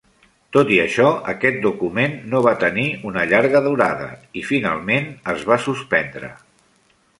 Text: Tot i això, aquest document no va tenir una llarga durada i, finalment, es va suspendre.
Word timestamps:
Tot 0.55 0.69
i 0.77 0.77
això, 0.83 1.09
aquest 1.33 1.59
document 1.65 2.15
no 2.31 2.41
va 2.47 2.55
tenir 2.63 2.87
una 3.11 3.27
llarga 3.33 3.63
durada 3.69 4.09
i, 4.41 4.45
finalment, 4.51 5.09
es 5.37 5.49
va 5.53 5.63
suspendre. 5.69 6.35